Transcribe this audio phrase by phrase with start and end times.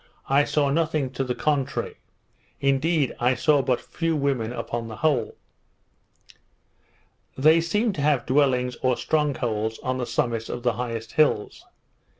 [0.29, 1.97] I saw nothing to the contrary:
[2.59, 5.35] Indeed I saw but few women upon the whole.
[7.37, 11.65] They seemed to have dwellings, or strong holds, on the summits of the highest hills.